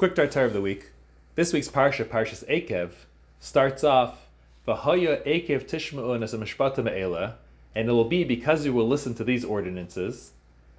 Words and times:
Quick 0.00 0.14
Tartar 0.14 0.46
of 0.46 0.54
the 0.54 0.62
week. 0.62 0.92
This 1.34 1.52
week's 1.52 1.68
parsha, 1.68 2.06
Parshas 2.06 2.42
Eikev, 2.48 2.92
starts 3.38 3.84
off 3.84 4.30
V'haya 4.66 5.22
Akev 5.26 5.68
Tishma'un 5.68 6.22
as 6.22 6.32
a 6.32 6.38
mishpata 6.38 6.82
me'ela, 6.82 7.36
and 7.74 7.86
it 7.86 7.92
will 7.92 8.06
be 8.06 8.24
because 8.24 8.64
you 8.64 8.72
will 8.72 8.88
listen 8.88 9.14
to 9.14 9.24
these 9.24 9.44
ordinances. 9.44 10.32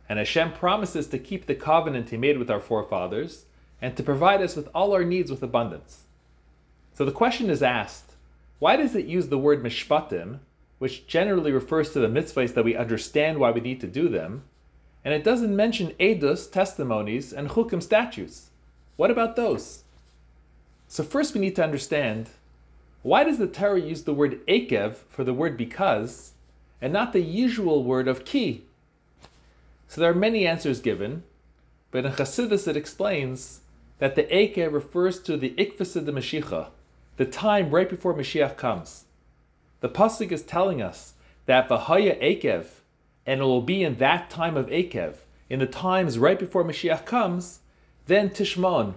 And 0.09 0.17
Hashem 0.17 0.53
promises 0.53 1.05
to 1.09 1.19
keep 1.19 1.45
the 1.45 1.53
covenant 1.53 2.09
He 2.09 2.17
made 2.17 2.39
with 2.39 2.49
our 2.49 2.59
forefathers 2.59 3.45
and 3.79 3.95
to 3.95 4.01
provide 4.01 4.41
us 4.41 4.55
with 4.55 4.67
all 4.73 4.91
our 4.91 5.03
needs 5.03 5.29
with 5.29 5.43
abundance. 5.43 6.05
So 6.95 7.05
the 7.05 7.11
question 7.11 7.51
is 7.51 7.61
asked, 7.61 8.13
why 8.57 8.75
does 8.75 8.95
it 8.95 9.05
use 9.05 9.27
the 9.27 9.37
word 9.37 9.61
mishpatim, 9.61 10.39
which 10.79 11.05
generally 11.05 11.51
refers 11.51 11.91
to 11.91 11.99
the 11.99 12.07
mitzvahs 12.07 12.55
that 12.55 12.65
we 12.65 12.75
understand 12.75 13.37
why 13.37 13.51
we 13.51 13.61
need 13.61 13.81
to 13.81 13.87
do 13.87 14.09
them, 14.09 14.45
and 15.05 15.13
it 15.13 15.23
doesn't 15.23 15.55
mention 15.55 15.93
edus, 15.99 16.51
testimonies, 16.51 17.31
and 17.31 17.49
chukim, 17.49 17.83
statutes? 17.83 18.47
What 19.01 19.09
about 19.09 19.35
those? 19.35 19.83
So 20.87 21.03
first 21.03 21.33
we 21.33 21.41
need 21.41 21.55
to 21.55 21.63
understand 21.63 22.29
why 23.01 23.23
does 23.23 23.39
the 23.39 23.47
Torah 23.47 23.81
use 23.81 24.03
the 24.03 24.13
word 24.13 24.45
akev 24.45 24.93
for 25.09 25.23
the 25.23 25.33
word 25.33 25.57
because 25.57 26.33
and 26.79 26.93
not 26.93 27.11
the 27.11 27.21
usual 27.21 27.83
word 27.83 28.07
of 28.07 28.25
ki? 28.25 28.65
So 29.87 30.01
there 30.01 30.11
are 30.11 30.13
many 30.13 30.45
answers 30.45 30.81
given, 30.81 31.23
but 31.89 32.05
in 32.05 32.11
Chassidus 32.11 32.67
it 32.67 32.77
explains 32.77 33.61
that 33.97 34.13
the 34.13 34.25
akev 34.25 34.71
refers 34.71 35.19
to 35.23 35.35
the 35.35 35.55
ikvasa 35.57 36.05
de 36.05 36.11
Mashiach, 36.11 36.67
the 37.17 37.25
time 37.25 37.71
right 37.71 37.89
before 37.89 38.13
Mashiach 38.13 38.55
comes. 38.55 39.05
The 39.79 39.89
pasuk 39.89 40.31
is 40.31 40.43
telling 40.43 40.79
us 40.79 41.15
that 41.47 41.67
Vahaya 41.67 42.21
akev, 42.21 42.67
and 43.25 43.41
it 43.41 43.45
will 43.45 43.63
be 43.63 43.83
in 43.83 43.95
that 43.95 44.29
time 44.29 44.55
of 44.55 44.67
akev, 44.67 45.15
in 45.49 45.57
the 45.57 45.65
times 45.65 46.19
right 46.19 46.37
before 46.37 46.63
Mashiach 46.63 47.07
comes, 47.07 47.60
then 48.11 48.29
Tishmon, 48.29 48.95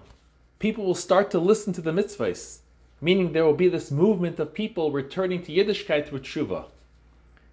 people 0.59 0.85
will 0.85 0.95
start 0.95 1.31
to 1.31 1.39
listen 1.39 1.73
to 1.75 1.81
the 1.81 1.93
mitzvahs, 1.93 2.59
meaning 3.01 3.33
there 3.33 3.45
will 3.45 3.55
be 3.55 3.69
this 3.69 3.91
movement 3.91 4.39
of 4.39 4.55
people 4.55 4.91
returning 4.91 5.43
to 5.43 5.53
Yiddishkeit 5.53 6.09
through 6.09 6.21
tshuva. 6.21 6.65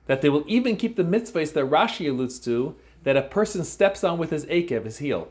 That 0.07 0.21
they 0.21 0.29
will 0.29 0.43
even 0.47 0.75
keep 0.75 0.95
the 0.95 1.03
mitzvahs 1.03 1.53
that 1.53 1.65
Rashi 1.65 2.09
alludes 2.09 2.39
to, 2.39 2.75
that 3.03 3.17
a 3.17 3.21
person 3.21 3.63
steps 3.63 4.03
on 4.03 4.17
with 4.17 4.31
his 4.31 4.45
akev, 4.45 4.85
his 4.85 4.99
heel. 4.99 5.27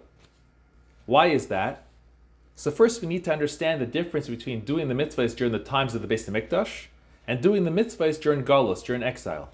Why 1.06 1.26
is 1.26 1.48
that? 1.48 1.84
So 2.54 2.70
first 2.70 3.00
we 3.00 3.08
need 3.08 3.24
to 3.24 3.32
understand 3.32 3.80
the 3.80 3.86
difference 3.86 4.28
between 4.28 4.60
doing 4.60 4.88
the 4.88 4.94
mitzvahs 4.94 5.34
during 5.34 5.52
the 5.52 5.58
times 5.58 5.94
of 5.94 6.02
the 6.02 6.14
Beis 6.14 6.28
Hamikdash 6.28 6.86
and 7.26 7.40
doing 7.40 7.64
the 7.64 7.70
mitzvahs 7.70 8.20
during 8.20 8.44
Galus, 8.44 8.84
during 8.84 9.02
exile. 9.02 9.48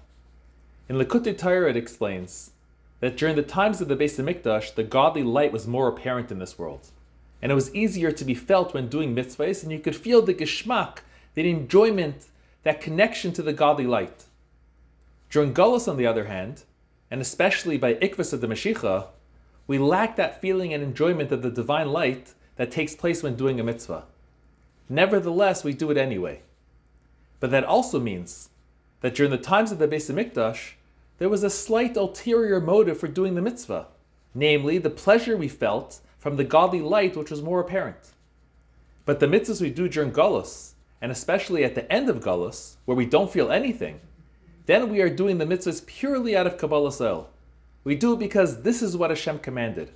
In 0.89 0.97
Likutei 0.97 1.37
Torah 1.37 1.69
it 1.69 1.77
explains 1.77 2.51
that 2.99 3.17
during 3.17 3.35
the 3.35 3.43
times 3.43 3.81
of 3.81 3.87
the 3.87 3.95
Beis 3.95 4.17
Hamikdash, 4.17 4.75
the 4.75 4.83
godly 4.83 5.23
light 5.23 5.51
was 5.51 5.67
more 5.67 5.87
apparent 5.87 6.31
in 6.31 6.39
this 6.39 6.57
world. 6.57 6.87
And 7.41 7.51
it 7.51 7.55
was 7.55 7.73
easier 7.75 8.11
to 8.11 8.25
be 8.25 8.33
felt 8.33 8.73
when 8.73 8.87
doing 8.87 9.15
mitzvahs, 9.15 9.63
and 9.63 9.71
you 9.71 9.79
could 9.79 9.95
feel 9.95 10.21
the 10.21 10.33
geschmack, 10.33 10.99
the 11.35 11.47
enjoyment, 11.49 12.25
that 12.63 12.81
connection 12.81 13.31
to 13.33 13.43
the 13.43 13.53
godly 13.53 13.85
light. 13.85 14.25
During 15.29 15.53
Gullus, 15.53 15.87
on 15.87 15.97
the 15.97 16.07
other 16.07 16.25
hand, 16.25 16.63
and 17.11 17.21
especially 17.21 17.77
by 17.77 17.93
Ikvas 17.95 18.33
of 18.33 18.41
the 18.41 18.47
Mashiach, 18.47 19.07
we 19.67 19.77
lack 19.77 20.15
that 20.15 20.41
feeling 20.41 20.73
and 20.73 20.81
enjoyment 20.81 21.31
of 21.31 21.41
the 21.41 21.51
divine 21.51 21.89
light 21.89 22.33
that 22.55 22.71
takes 22.71 22.95
place 22.95 23.21
when 23.21 23.35
doing 23.35 23.59
a 23.59 23.63
mitzvah. 23.63 24.05
Nevertheless, 24.89 25.63
we 25.63 25.73
do 25.73 25.91
it 25.91 25.97
anyway. 25.97 26.41
But 27.39 27.51
that 27.51 27.65
also 27.65 27.99
means 27.99 28.49
that 29.01 29.13
during 29.13 29.31
the 29.31 29.37
times 29.37 29.71
of 29.71 29.79
the 29.79 29.87
Beis 29.87 30.11
Hamikdash, 30.11 30.73
there 31.17 31.29
was 31.29 31.43
a 31.43 31.49
slight 31.49 31.97
ulterior 31.97 32.59
motive 32.61 32.99
for 32.99 33.07
doing 33.07 33.35
the 33.35 33.41
mitzvah, 33.41 33.87
namely 34.35 34.77
the 34.77 34.89
pleasure 34.89 35.35
we 35.35 35.47
felt 35.47 35.99
from 36.17 36.35
the 36.35 36.43
godly 36.43 36.81
light 36.81 37.15
which 37.15 37.31
was 37.31 37.41
more 37.41 37.59
apparent. 37.59 38.11
But 39.05 39.19
the 39.19 39.27
mitzvahs 39.27 39.61
we 39.61 39.69
do 39.69 39.87
during 39.87 40.11
Gullus, 40.11 40.73
and 41.01 41.11
especially 41.11 41.63
at 41.63 41.75
the 41.75 41.91
end 41.91 42.09
of 42.09 42.19
Gullus, 42.19 42.75
where 42.85 42.97
we 42.97 43.05
don't 43.05 43.31
feel 43.31 43.51
anything, 43.51 44.01
then 44.65 44.89
we 44.89 45.01
are 45.01 45.09
doing 45.09 45.37
the 45.37 45.45
mitzvahs 45.45 45.85
purely 45.85 46.35
out 46.35 46.45
of 46.45 46.57
Kabbalas 46.57 46.99
Ol. 46.99 47.29
We 47.83 47.95
do 47.95 48.13
it 48.13 48.19
because 48.19 48.63
this 48.63 48.81
is 48.81 48.97
what 48.97 49.11
Hashem 49.11 49.39
commanded. 49.39 49.91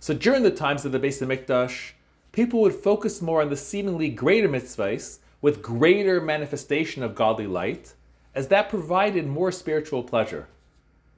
So 0.00 0.12
during 0.12 0.42
the 0.42 0.50
times 0.50 0.84
of 0.84 0.92
the 0.92 0.98
Beis 0.98 1.24
Hamikdash, 1.24 1.92
people 2.32 2.60
would 2.62 2.74
focus 2.74 3.22
more 3.22 3.40
on 3.40 3.50
the 3.50 3.56
seemingly 3.56 4.08
greater 4.08 4.48
mitzvahs 4.48 5.18
with 5.40 5.62
greater 5.62 6.20
manifestation 6.20 7.02
of 7.02 7.14
godly 7.14 7.46
light, 7.46 7.94
as 8.40 8.48
that 8.48 8.70
provided 8.70 9.26
more 9.26 9.52
spiritual 9.52 10.02
pleasure. 10.02 10.46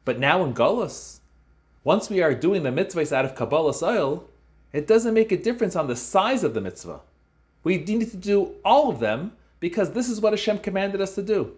But 0.05 0.19
now 0.19 0.43
in 0.43 0.55
Gullus, 0.55 1.21
once 1.85 2.11
we 2.11 2.21
are 2.21 2.35
doing 2.35 2.65
the 2.65 2.71
mitzvahs 2.71 3.13
out 3.13 3.25
of 3.25 3.37
Kabbalas 3.37 3.81
Ol, 3.81 4.29
it 4.73 4.89
doesn't 4.89 5.15
make 5.15 5.31
a 5.31 5.37
difference 5.37 5.77
on 5.77 5.87
the 5.87 5.95
size 5.95 6.43
of 6.43 6.53
the 6.53 6.61
mitzvah. 6.61 6.99
We 7.63 7.79
need 7.79 8.11
to 8.11 8.17
do 8.17 8.57
all 8.65 8.91
of 8.91 8.99
them 8.99 9.37
because 9.61 9.93
this 9.93 10.09
is 10.09 10.21
what 10.21 10.33
Hashem 10.33 10.59
commanded 10.59 11.01
us 11.01 11.15
to 11.15 11.23
do. 11.23 11.53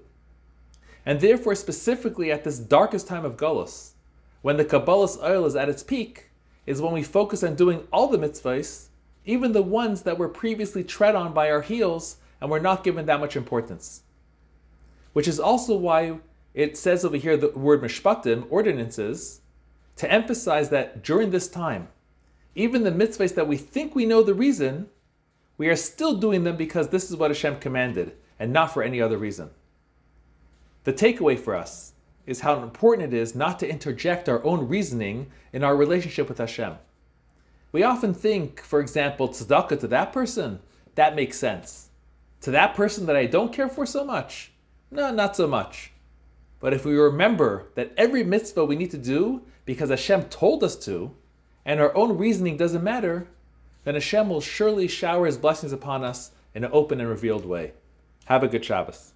And 1.06 1.22
therefore, 1.22 1.54
specifically 1.54 2.30
at 2.30 2.44
this 2.44 2.58
darkest 2.58 3.08
time 3.08 3.24
of 3.24 3.38
Gullus, 3.38 3.92
when 4.42 4.58
the 4.58 4.66
Kabbalas 4.66 5.16
Ol 5.22 5.46
is 5.46 5.56
at 5.56 5.70
its 5.70 5.82
peak, 5.82 6.28
is 6.66 6.82
when 6.82 6.92
we 6.92 7.02
focus 7.02 7.42
on 7.42 7.54
doing 7.54 7.88
all 7.90 8.08
the 8.08 8.18
mitzvahs, 8.18 8.88
even 9.24 9.52
the 9.52 9.62
ones 9.62 10.02
that 10.02 10.18
were 10.18 10.28
previously 10.28 10.84
tread 10.84 11.14
on 11.14 11.32
by 11.32 11.50
our 11.50 11.62
heels 11.62 12.18
and 12.38 12.50
were 12.50 12.60
not 12.60 12.84
given 12.84 13.06
that 13.06 13.20
much 13.20 13.34
importance 13.34 14.02
which 15.14 15.26
is 15.26 15.40
also 15.40 15.74
why 15.74 16.18
it 16.52 16.76
says 16.76 17.04
over 17.04 17.16
here 17.16 17.36
the 17.36 17.48
word 17.48 17.80
mishpatim, 17.80 18.46
ordinances, 18.50 19.40
to 19.96 20.10
emphasize 20.10 20.68
that 20.68 21.02
during 21.02 21.30
this 21.30 21.48
time, 21.48 21.88
even 22.54 22.84
the 22.84 22.90
mitzvahs 22.90 23.34
that 23.34 23.48
we 23.48 23.56
think 23.56 23.94
we 23.94 24.04
know 24.04 24.22
the 24.22 24.34
reason, 24.34 24.88
we 25.56 25.68
are 25.68 25.76
still 25.76 26.14
doing 26.14 26.44
them 26.44 26.56
because 26.56 26.88
this 26.88 27.10
is 27.10 27.16
what 27.16 27.30
Hashem 27.30 27.60
commanded 27.60 28.14
and 28.38 28.52
not 28.52 28.74
for 28.74 28.82
any 28.82 29.00
other 29.00 29.16
reason. 29.16 29.50
The 30.82 30.92
takeaway 30.92 31.38
for 31.38 31.54
us 31.54 31.92
is 32.26 32.40
how 32.40 32.62
important 32.62 33.12
it 33.12 33.16
is 33.16 33.34
not 33.34 33.58
to 33.60 33.68
interject 33.68 34.28
our 34.28 34.44
own 34.44 34.68
reasoning 34.68 35.30
in 35.52 35.62
our 35.62 35.76
relationship 35.76 36.28
with 36.28 36.38
Hashem. 36.38 36.74
We 37.70 37.82
often 37.82 38.14
think, 38.14 38.60
for 38.60 38.80
example, 38.80 39.28
tzedakah 39.28 39.80
to 39.80 39.88
that 39.88 40.12
person, 40.12 40.60
that 40.94 41.16
makes 41.16 41.38
sense. 41.38 41.88
To 42.42 42.50
that 42.50 42.74
person 42.74 43.06
that 43.06 43.16
I 43.16 43.26
don't 43.26 43.52
care 43.52 43.68
for 43.68 43.86
so 43.86 44.04
much, 44.04 44.52
no, 44.90 45.10
not 45.10 45.36
so 45.36 45.46
much. 45.46 45.92
But 46.60 46.72
if 46.72 46.84
we 46.84 46.96
remember 46.96 47.66
that 47.74 47.92
every 47.96 48.22
mitzvah 48.22 48.64
we 48.64 48.76
need 48.76 48.90
to 48.92 48.98
do 48.98 49.42
because 49.64 49.90
Hashem 49.90 50.24
told 50.24 50.62
us 50.62 50.76
to, 50.84 51.14
and 51.64 51.80
our 51.80 51.94
own 51.96 52.18
reasoning 52.18 52.56
doesn't 52.56 52.84
matter, 52.84 53.26
then 53.84 53.94
Hashem 53.94 54.28
will 54.28 54.40
surely 54.40 54.88
shower 54.88 55.26
His 55.26 55.38
blessings 55.38 55.72
upon 55.72 56.04
us 56.04 56.32
in 56.54 56.64
an 56.64 56.70
open 56.72 57.00
and 57.00 57.08
revealed 57.08 57.46
way. 57.46 57.72
Have 58.26 58.42
a 58.42 58.48
good 58.48 58.64
Shabbos. 58.64 59.13